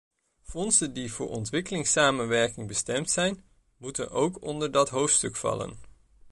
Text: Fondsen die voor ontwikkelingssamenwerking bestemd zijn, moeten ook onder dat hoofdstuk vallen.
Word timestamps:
Fondsen 0.41 0.93
die 0.93 1.11
voor 1.13 1.29
ontwikkelingssamenwerking 1.29 2.67
bestemd 2.67 3.09
zijn, 3.11 3.43
moeten 3.77 4.11
ook 4.11 4.41
onder 4.41 4.71
dat 4.71 4.89
hoofdstuk 4.89 5.35
vallen. 5.35 5.75